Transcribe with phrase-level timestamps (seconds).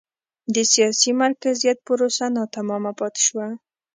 [0.53, 3.47] د سیاسي مرکزیت پروسه ناتمامه پاتې شوه.